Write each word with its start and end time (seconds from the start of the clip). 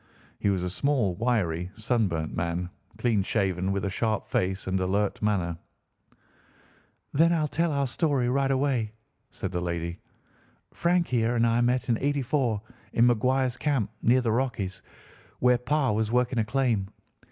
He 0.39 0.49
was 0.49 0.63
a 0.63 0.69
small, 0.71 1.13
wiry, 1.13 1.69
sunburnt 1.75 2.33
man, 2.35 2.71
clean 2.97 3.21
shaven, 3.21 3.71
with 3.71 3.85
a 3.85 3.89
sharp 3.91 4.25
face 4.25 4.65
and 4.65 4.79
alert 4.79 5.21
manner. 5.21 5.59
"Then 7.13 7.31
I'll 7.31 7.47
tell 7.47 7.71
our 7.71 7.85
story 7.85 8.27
right 8.27 8.49
away," 8.49 8.93
said 9.29 9.51
the 9.51 9.61
lady. 9.61 9.99
"Frank 10.73 11.07
here 11.09 11.35
and 11.35 11.45
I 11.45 11.61
met 11.61 11.87
in 11.87 11.99
'84, 11.99 12.63
in 12.93 13.05
McQuire's 13.07 13.57
camp, 13.57 13.91
near 14.01 14.21
the 14.21 14.31
Rockies, 14.31 14.81
where 15.37 15.59
Pa 15.59 15.91
was 15.91 16.11
working 16.11 16.39
a 16.39 16.43
claim. 16.45 16.87